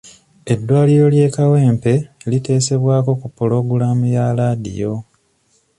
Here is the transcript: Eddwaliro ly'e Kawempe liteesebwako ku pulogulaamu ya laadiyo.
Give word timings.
Eddwaliro 0.53 1.07
ly'e 1.13 1.29
Kawempe 1.35 1.93
liteesebwako 2.29 3.11
ku 3.21 3.27
pulogulaamu 3.35 4.05
ya 4.15 4.25
laadiyo. 4.37 4.93